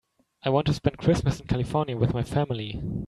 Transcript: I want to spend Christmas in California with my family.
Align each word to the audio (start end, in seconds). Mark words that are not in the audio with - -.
I 0.43 0.49
want 0.49 0.65
to 0.65 0.73
spend 0.73 0.97
Christmas 0.97 1.39
in 1.39 1.45
California 1.45 1.95
with 1.95 2.11
my 2.11 2.23
family. 2.23 2.81